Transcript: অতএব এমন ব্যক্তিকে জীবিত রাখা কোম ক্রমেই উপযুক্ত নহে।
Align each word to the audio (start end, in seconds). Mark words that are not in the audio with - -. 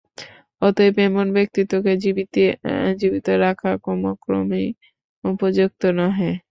অতএব 0.61 0.95
এমন 1.01 1.27
ব্যক্তিকে 1.35 1.91
জীবিত 2.97 3.27
রাখা 3.43 3.71
কোম 3.83 4.01
ক্রমেই 4.23 4.67
উপযুক্ত 5.23 5.81
নহে। 5.97 6.31